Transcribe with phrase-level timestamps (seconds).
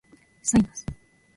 [0.41, 0.83] サイナス